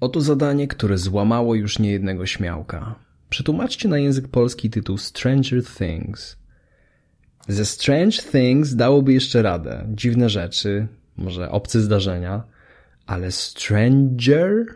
[0.00, 2.94] Oto zadanie, które złamało już niejednego śmiałka.
[3.30, 6.36] Przetłumaczcie na język polski tytuł Stranger Things.
[7.48, 9.86] Ze Strange Things dałoby jeszcze radę.
[9.94, 12.42] Dziwne rzeczy, może obce zdarzenia,
[13.06, 14.66] ale Stranger?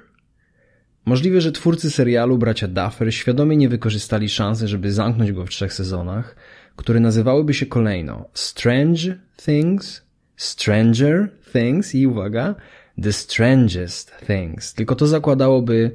[1.04, 5.73] Możliwe, że twórcy serialu bracia Duffer świadomie nie wykorzystali szansy, żeby zamknąć go w trzech
[5.73, 6.37] sezonach,
[6.77, 10.03] które nazywałyby się kolejno Strange Things,
[10.37, 12.54] Stranger Things i uwaga,
[13.03, 14.74] The Strangest Things.
[14.74, 15.90] Tylko to zakładałoby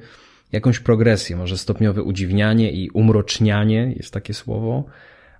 [0.51, 4.85] jakąś progresję, może stopniowe udziwnianie i umrocznianie, jest takie słowo,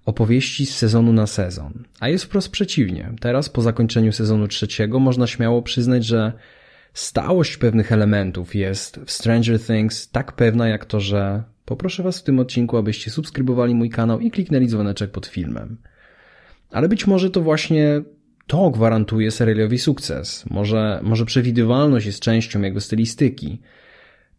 [0.06, 1.74] opowieści z sezonu na sezon.
[2.00, 3.14] A jest wprost przeciwnie.
[3.20, 6.34] Teraz, po zakończeniu sezonu trzeciego, można śmiało przyznać, że
[6.94, 12.24] stałość pewnych elementów jest w Stranger Things tak pewna jak to, że poproszę Was w
[12.24, 15.78] tym odcinku, abyście subskrybowali mój kanał i kliknęli dzwoneczek pod filmem.
[16.72, 18.02] Ale być może to właśnie
[18.48, 20.46] to gwarantuje serialowi sukces.
[20.50, 23.62] Może, może przewidywalność jest częścią jego stylistyki.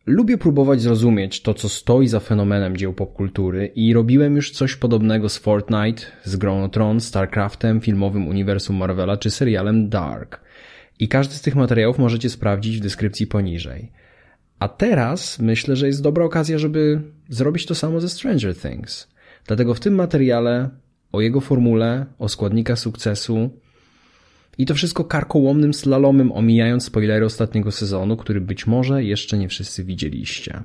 [0.06, 5.28] Lubię próbować zrozumieć to, co stoi za fenomenem dzieł popkultury i robiłem już coś podobnego
[5.28, 10.40] z Fortnite, z Grą o Tron, StarCraftem, filmowym uniwersum Marvela czy serialem Dark.
[10.98, 13.92] I każdy z tych materiałów możecie sprawdzić w deskrypcji poniżej.
[14.58, 19.08] A teraz myślę, że jest dobra okazja, żeby zrobić to samo ze Stranger Things.
[19.46, 20.70] Dlatego w tym materiale
[21.12, 23.50] o jego formule, o składnikach sukcesu,
[24.58, 29.84] i to wszystko karkołomnym slalomem omijając spoilery ostatniego sezonu, który być może jeszcze nie wszyscy
[29.84, 30.62] widzieliście.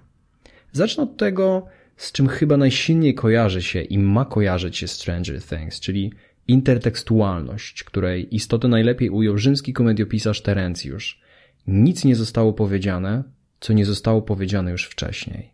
[0.71, 1.65] Zacznę od tego,
[1.97, 6.13] z czym chyba najsilniej kojarzy się i ma kojarzyć się Stranger Things, czyli
[6.47, 11.21] intertekstualność, której istotę najlepiej ujął rzymski komediopisarz Terencjusz.
[11.67, 13.23] Nic nie zostało powiedziane,
[13.59, 15.53] co nie zostało powiedziane już wcześniej.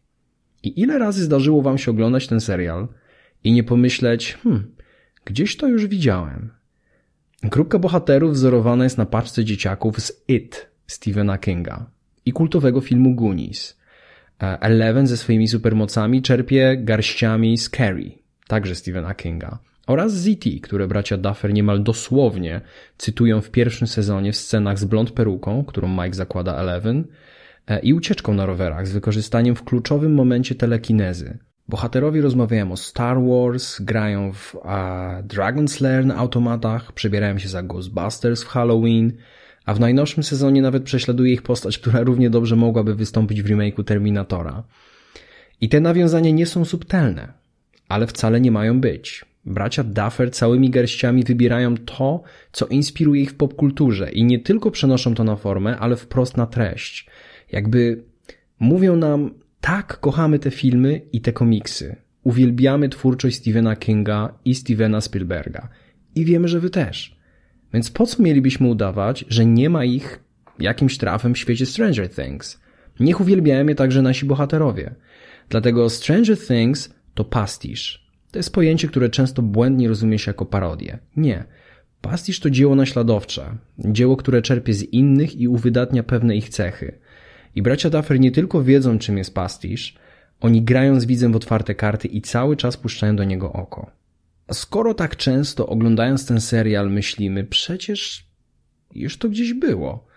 [0.64, 2.88] I ile razy zdarzyło wam się oglądać ten serial
[3.44, 4.76] i nie pomyśleć, hmm,
[5.26, 6.50] gdzieś to już widziałem–
[7.44, 11.86] Grupka bohaterów wzorowana jest na paczce dzieciaków z It Stephena Kinga
[12.26, 13.80] i kultowego filmu Goonies.
[14.44, 18.12] E, Eleven ze swoimi supermocami czerpie garściami z Carrie,
[18.48, 22.62] także Stephena Kinga, oraz Z.T., które bracia Duffer niemal dosłownie
[22.98, 27.08] cytują w pierwszym sezonie w scenach z blond peruką, którą Mike zakłada Eleven,
[27.68, 31.38] e, i ucieczką na rowerach z wykorzystaniem w kluczowym momencie telekinezy,
[31.70, 34.62] Bohaterowie rozmawiają o Star Wars, grają w uh,
[35.28, 39.14] Dragon's Lair na automatach, przebierają się za Ghostbusters w Halloween,
[39.66, 43.84] a w najnowszym sezonie nawet prześladuje ich postać, która równie dobrze mogłaby wystąpić w remake'u
[43.84, 44.64] Terminatora.
[45.62, 47.34] I te nawiązania nie są subtelne,
[47.90, 49.26] ale wcale nie mają być.
[49.46, 55.16] Bracia Duffer całymi garściami wybierają to, co inspiruje ich w popkulturze i nie tylko przenoszą
[55.16, 57.10] to na formę, ale wprost na treść.
[57.52, 58.04] Jakby
[58.60, 59.32] mówią nam,
[59.62, 61.96] tak kochamy te filmy i te komiksy.
[62.24, 65.70] Uwielbiamy twórczość Stephena Kinga i Stevena Spielberga.
[66.16, 67.20] I wiemy, że wy też.
[67.74, 70.20] Więc po co mielibyśmy udawać, że nie ma ich
[70.60, 72.60] jakimś trafem w świecie Stranger Things?
[73.00, 74.96] Niech uwielbiają je także nasi bohaterowie.
[75.50, 78.10] Dlatego Stranger Things to pastisz.
[78.32, 81.00] To jest pojęcie, które często błędnie rozumie się jako parodię.
[81.16, 81.44] Nie.
[82.02, 83.58] Pastisz to dzieło naśladowcze.
[83.80, 87.00] Dzieło, które czerpie z innych i uwydatnia pewne ich cechy.
[87.56, 89.96] I bracia Duffer nie tylko wiedzą, czym jest pastisz,
[90.42, 93.92] oni grają z widzem w otwarte karty i cały czas puszczają do niego oko.
[94.52, 98.28] Skoro tak często oglądając ten serial myślimy, przecież
[98.96, 100.08] już to gdzieś było,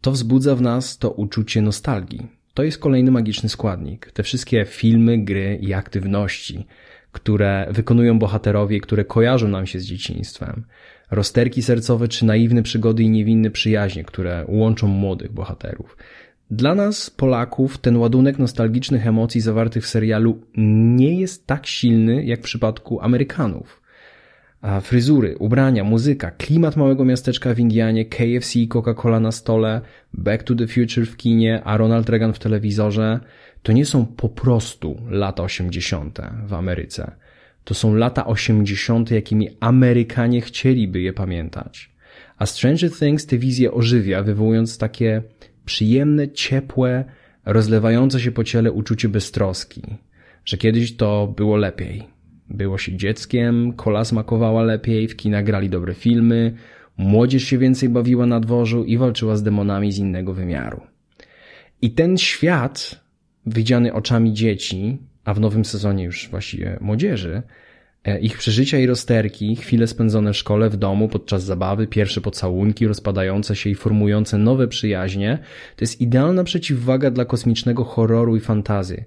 [0.00, 2.26] to wzbudza w nas to uczucie nostalgii.
[2.54, 4.12] To jest kolejny magiczny składnik.
[4.12, 6.66] Te wszystkie filmy, gry i aktywności,
[7.12, 10.64] które wykonują bohaterowie, które kojarzą nam się z dzieciństwem.
[11.10, 15.96] Rozterki sercowe czy naiwne przygody i niewinne przyjaźnie, które łączą młodych bohaterów.
[16.50, 22.40] Dla nas, Polaków, ten ładunek nostalgicznych emocji zawartych w serialu nie jest tak silny jak
[22.40, 23.82] w przypadku Amerykanów.
[24.60, 29.80] A fryzury, ubrania, muzyka, klimat małego miasteczka w Indianie, KFC i Coca-Cola na stole,
[30.14, 33.20] Back to the Future w kinie, a Ronald Reagan w telewizorze
[33.62, 36.18] to nie są po prostu lata 80.
[36.46, 37.12] w Ameryce.
[37.64, 41.90] To są lata 80., jakimi Amerykanie chcieliby je pamiętać.
[42.38, 45.22] A Stranger Things te wizje ożywia, wywołując takie
[45.66, 47.04] przyjemne, ciepłe,
[47.44, 49.82] rozlewające się po ciele uczucie beztroski,
[50.44, 52.02] że kiedyś to było lepiej.
[52.50, 56.54] Było się dzieckiem, kola smakowała lepiej, w kina grali dobre filmy,
[56.96, 60.80] młodzież się więcej bawiła na dworzu i walczyła z demonami z innego wymiaru.
[61.82, 63.00] I ten świat,
[63.46, 67.42] widziany oczami dzieci, a w nowym sezonie już właściwie młodzieży,
[68.20, 73.56] ich przeżycia i rozterki, chwile spędzone w szkole, w domu, podczas zabawy, pierwsze pocałunki rozpadające
[73.56, 75.38] się i formujące nowe przyjaźnie,
[75.76, 79.04] to jest idealna przeciwwaga dla kosmicznego horroru i fantazy.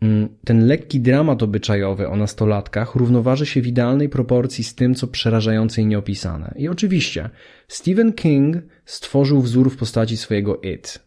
[0.00, 5.06] Mm, ten lekki dramat obyczajowy o nastolatkach równoważy się w idealnej proporcji z tym, co
[5.06, 6.54] przerażające i nieopisane.
[6.56, 7.30] I oczywiście,
[7.68, 10.98] Stephen King stworzył wzór w postaci swojego It.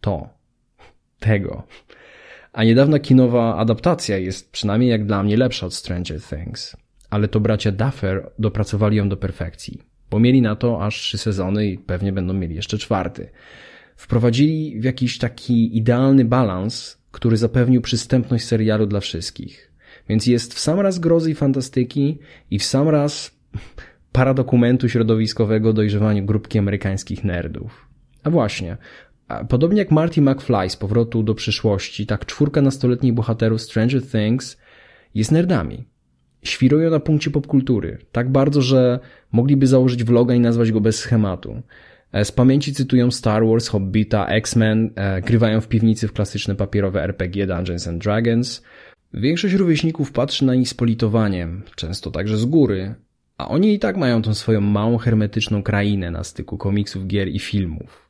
[0.00, 0.28] To.
[1.18, 1.62] tego.
[2.54, 6.76] A niedawna kinowa adaptacja jest przynajmniej jak dla mnie lepsza od Stranger Things.
[7.10, 9.80] Ale to bracia Duffer dopracowali ją do perfekcji.
[10.10, 13.30] Bo mieli na to aż trzy sezony i pewnie będą mieli jeszcze czwarty.
[13.96, 19.72] Wprowadzili w jakiś taki idealny balans, który zapewnił przystępność serialu dla wszystkich.
[20.08, 22.18] Więc jest w sam raz grozy i fantastyki
[22.50, 23.38] i w sam raz
[24.12, 27.88] paradokumentu środowiskowego dojrzewaniu grupki amerykańskich nerdów.
[28.24, 28.76] A właśnie,
[29.48, 34.56] podobnie jak Marty McFly z powrotu do przyszłości, tak czwórka nastoletnich bohaterów Stranger Things
[35.14, 35.84] jest nerdami.
[36.42, 38.98] Świrują na punkcie popkultury, tak bardzo, że
[39.32, 41.62] mogliby założyć vloga i nazwać go bez schematu.
[42.12, 47.02] E, z pamięci cytują Star Wars, Hobbita, X-Men, e, grywają w piwnicy w klasyczne papierowe
[47.02, 48.62] RPG Dungeons and Dragons.
[49.14, 52.94] Większość rówieśników patrzy na nich z politowaniem, często także z góry,
[53.38, 57.38] a oni i tak mają tą swoją małą hermetyczną krainę na styku komiksów, gier i
[57.38, 58.03] filmów.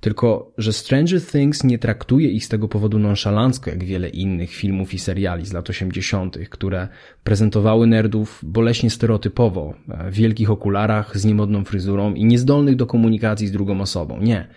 [0.00, 4.94] Tylko, że Stranger Things nie traktuje ich z tego powodu nonszalancko, jak wiele innych filmów
[4.94, 6.88] i seriali z lat 80., które
[7.24, 9.74] prezentowały nerdów boleśnie stereotypowo,
[10.10, 14.20] w wielkich okularach, z niemodną fryzurą i niezdolnych do komunikacji z drugą osobą.
[14.20, 14.48] Nie.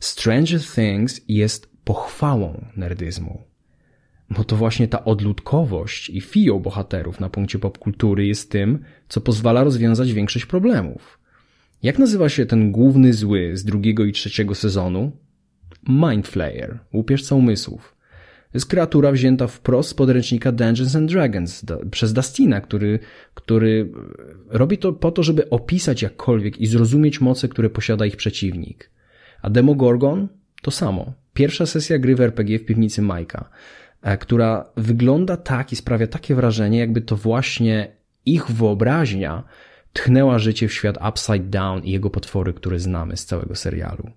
[0.00, 3.42] Stranger Things jest pochwałą nerdyzmu.
[4.30, 9.64] Bo to właśnie ta odludkowość i fio bohaterów na punkcie popkultury jest tym, co pozwala
[9.64, 11.23] rozwiązać większość problemów.
[11.84, 15.12] Jak nazywa się ten główny zły z drugiego i trzeciego sezonu?
[15.88, 17.96] Mindflayer, łupieżca umysłów.
[18.54, 22.98] Jest kreatura wzięta wprost z podręcznika Dungeons and Dragons przez Dustina, który,
[23.34, 23.92] który
[24.48, 28.90] robi to po to, żeby opisać jakkolwiek i zrozumieć moce, które posiada ich przeciwnik.
[29.42, 30.28] A Demogorgon
[30.62, 31.12] to samo.
[31.34, 33.50] Pierwsza sesja gry w RPG w piwnicy Majka,
[34.02, 37.96] e, która wygląda tak i sprawia takie wrażenie, jakby to właśnie
[38.26, 39.44] ich wyobraźnia
[39.94, 44.10] tchnęła życie w świat Upside Down i jego potwory, które znamy z całego serialu.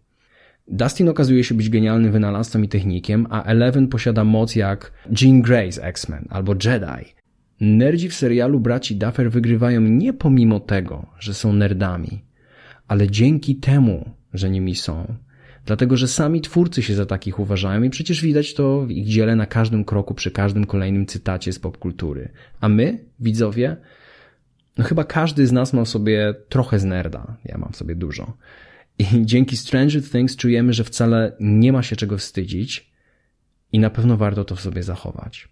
[0.67, 4.91] Dustin okazuje się być genialnym wynalazcą i technikiem, a Eleven posiada moc jak
[5.21, 7.13] Jean Grey z X-Men albo Jedi.
[7.61, 12.23] Nerdzi w serialu braci Duffer wygrywają nie pomimo tego, że są nerdami,
[12.87, 15.15] ale dzięki temu, że nimi są.
[15.65, 19.35] Dlatego, że sami twórcy się za takich uważają i przecież widać to w ich dziele
[19.35, 22.29] na każdym kroku, przy każdym kolejnym cytacie z popkultury.
[22.61, 23.77] A my, widzowie,
[24.77, 27.37] no chyba każdy z nas ma w sobie trochę z nerda.
[27.45, 28.37] Ja mam w sobie dużo.
[28.99, 32.91] I dzięki Stranger Things czujemy, że wcale nie ma się czego wstydzić
[33.71, 35.49] i na pewno warto to w sobie zachować.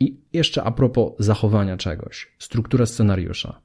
[0.00, 2.32] I jeszcze a propos zachowania czegoś.
[2.38, 3.60] Struktura scenariusza.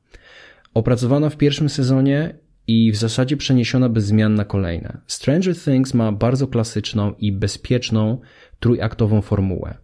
[0.73, 2.35] Opracowana w pierwszym sezonie
[2.67, 5.01] i w zasadzie przeniesiona bez zmian na kolejne.
[5.07, 8.21] Stranger Things ma bardzo klasyczną i bezpieczną
[8.59, 9.77] trójaktową formułę.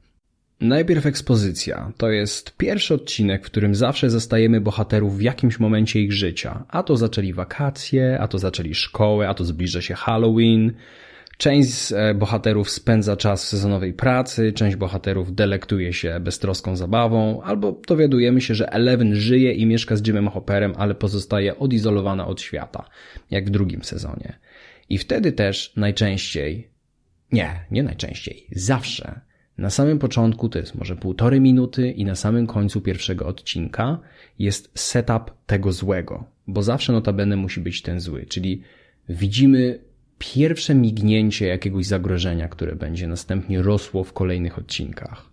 [0.62, 1.92] Najpierw ekspozycja.
[1.98, 6.66] To jest pierwszy odcinek, w którym zawsze zastajemy bohaterów w jakimś momencie ich życia.
[6.70, 10.74] A to zaczęli wakacje, a to zaczęli szkołę, a to zbliża się Halloween.
[11.38, 17.42] Część z e, bohaterów spędza czas w sezonowej pracy, część bohaterów delektuje się beztroską zabawą,
[17.42, 22.42] albo dowiadujemy się, że Eleven żyje i mieszka z Jimem Hopperem, ale pozostaje odizolowana od
[22.42, 22.90] świata,
[23.32, 24.40] jak w drugim sezonie.
[24.90, 26.72] I wtedy też najczęściej,
[27.32, 29.22] nie, nie najczęściej, zawsze
[29.58, 34.00] na samym początku to jest może półtorej minuty i na samym końcu pierwszego odcinka
[34.40, 38.62] jest setup tego złego, bo zawsze notabene musi być ten zły, czyli
[39.10, 39.80] widzimy
[40.20, 45.26] pierwsze mignięcie jakiegoś zagrożenia, które będzie następnie rosło w kolejnych odcinkach.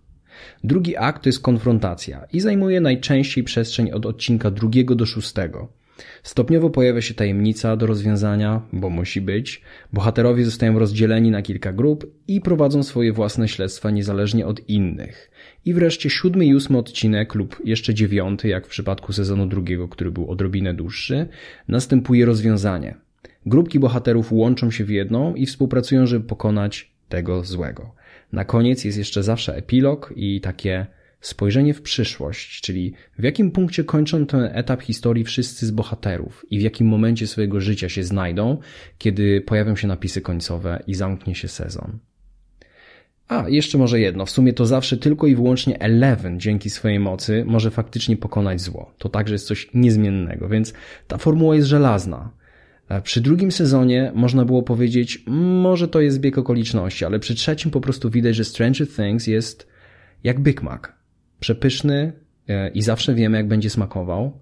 [0.63, 5.67] Drugi akt to jest konfrontacja i zajmuje najczęściej przestrzeń od odcinka drugiego do szóstego.
[6.23, 9.61] Stopniowo pojawia się tajemnica do rozwiązania, bo musi być.
[9.93, 15.31] Bohaterowie zostają rozdzieleni na kilka grup i prowadzą swoje własne śledztwa niezależnie od innych.
[15.65, 20.11] I wreszcie siódmy i ósmy odcinek lub jeszcze dziewiąty, jak w przypadku sezonu drugiego, który
[20.11, 21.27] był odrobinę dłuższy,
[21.67, 22.95] następuje rozwiązanie.
[23.45, 27.95] Grupki bohaterów łączą się w jedną i współpracują, żeby pokonać tego złego.
[28.31, 30.87] Na koniec jest jeszcze zawsze epilog i takie
[31.23, 36.59] spojrzenie w przyszłość, czyli w jakim punkcie kończą ten etap historii wszyscy z bohaterów i
[36.59, 38.57] w jakim momencie swojego życia się znajdą,
[38.97, 41.99] kiedy pojawią się napisy końcowe i zamknie się sezon.
[43.27, 44.25] A, jeszcze może jedno.
[44.25, 48.93] W sumie to zawsze tylko i wyłącznie Eleven dzięki swojej mocy może faktycznie pokonać zło.
[48.97, 50.73] To także jest coś niezmiennego, więc
[51.07, 52.31] ta formuła jest żelazna.
[52.89, 57.71] E, przy drugim sezonie można było powiedzieć, może to jest bieg okoliczności, ale przy trzecim
[57.71, 59.67] po prostu widać, że Stranger Things jest
[60.23, 60.81] jak Big Mac
[61.43, 62.13] przepyszny
[62.47, 64.39] e, i zawsze wiemy, jak będzie smakował.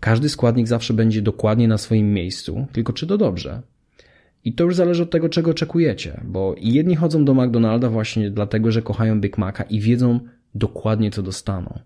[0.00, 3.62] Każdy składnik zawsze będzie dokładnie na swoim miejscu, tylko czy to dobrze.
[4.44, 8.72] I to już zależy od tego, czego oczekujecie, bo jedni chodzą do McDonalda właśnie dlatego,
[8.72, 10.20] że kochają Big Maca i wiedzą
[10.54, 11.78] dokładnie, co dostaną.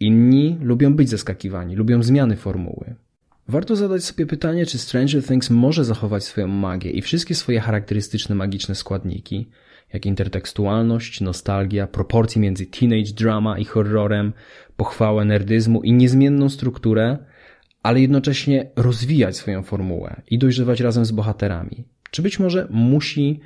[0.00, 2.94] Inni lubią być zaskakiwani, lubią zmiany formuły.
[3.48, 8.34] Warto zadać sobie pytanie, czy Stranger Things może zachować swoją magię i wszystkie swoje charakterystyczne
[8.34, 9.48] magiczne składniki,
[9.92, 14.32] jak intertekstualność, nostalgia, proporcje między teenage drama i horrorem,
[14.76, 17.18] pochwałę nerdyzmu i niezmienną strukturę,
[17.82, 21.84] ale jednocześnie rozwijać swoją formułę i dojrzewać razem z bohaterami.
[22.10, 23.40] Czy być może musi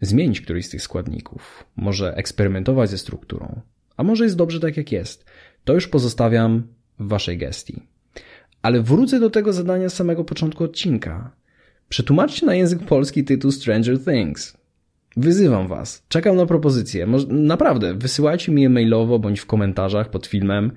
[0.00, 3.60] zmienić któryś z tych składników, może eksperymentować ze strukturą,
[3.96, 5.24] a może jest dobrze tak jak jest.
[5.64, 6.62] To już pozostawiam
[6.98, 7.82] w waszej gestii.
[8.62, 11.30] Ale wrócę do tego zadania z samego początku odcinka.
[11.88, 14.56] Przetłumaczcie na język polski tytuł Stranger Things.
[15.16, 16.04] Wyzywam was.
[16.08, 17.06] Czekam na propozycje.
[17.28, 20.72] naprawdę, wysyłajcie mi je mailowo bądź w komentarzach pod filmem.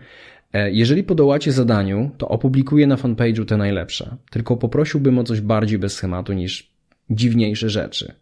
[0.54, 4.16] E, jeżeli podołacie zadaniu, to opublikuję na fanpage'u te najlepsze.
[4.32, 6.72] Tylko poprosiłbym o coś bardziej bez schematu niż
[7.10, 8.14] dziwniejsze rzeczy.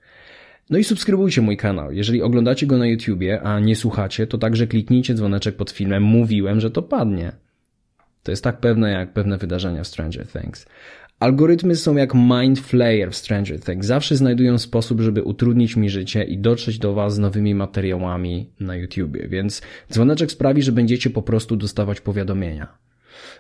[0.70, 1.92] No i subskrybujcie mój kanał.
[1.92, 6.04] Jeżeli oglądacie go na YouTubie, a nie słuchacie, to także kliknijcie dzwoneczek pod filmem.
[6.04, 7.32] Mówiłem, że to padnie.
[8.24, 10.66] To jest tak pewne jak pewne wydarzenia w Stranger Things.
[11.20, 13.88] Algorytmy są jak mind flayer w Stranger Things.
[13.88, 18.76] Zawsze znajdują sposób, żeby utrudnić mi życie i dotrzeć do Was z nowymi materiałami na
[18.76, 22.68] YouTubie, więc dzwoneczek sprawi, że będziecie po prostu dostawać powiadomienia.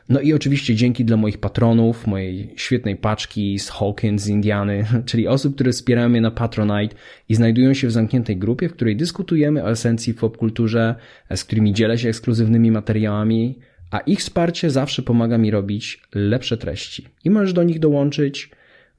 [0.10, 5.28] No i oczywiście dzięki dla moich patronów, mojej świetnej paczki z Hawkins z Indiany, czyli
[5.28, 6.96] osób, które wspierają mnie na Patronite
[7.30, 10.96] i znajdują się w zamkniętej grupie, w której dyskutujemy o esencji w popkulturze,
[11.36, 13.60] z którymi dzielę się ekskluzywnymi materiałami,
[13.92, 17.08] a ich wsparcie zawsze pomaga mi robić lepsze treści.
[17.24, 18.52] I możesz do nich dołączyć.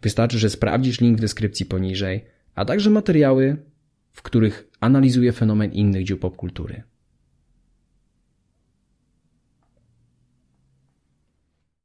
[0.03, 3.57] Wystarczy, że sprawdzisz link w deskrypcji poniżej, a także materiały,
[4.13, 6.83] w których analizuję fenomen innych dzieł popkultury.